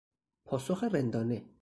[0.45, 1.43] پاسخ رندانه